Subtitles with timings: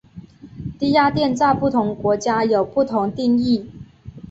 [0.79, 3.69] 低压电在不同国家有不同定义。